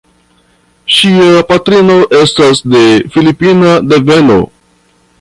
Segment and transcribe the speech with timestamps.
[0.99, 2.83] Ŝia patrino estas de
[3.15, 4.43] filipina deveno.